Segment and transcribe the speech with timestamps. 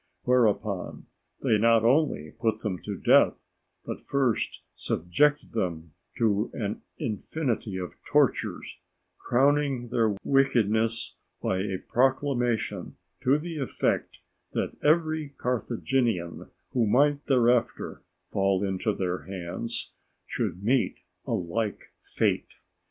[0.23, 1.05] Whereupon,
[1.43, 3.35] they not only put them to death,
[3.85, 8.79] but first subjected them to an infinity of tortures;
[9.19, 14.17] crowning their wickedness by a proclamation to the effect
[14.53, 19.93] that every Carthaginian who might thereafter fall into their hands
[20.25, 20.97] should meet
[21.27, 22.49] a like fate.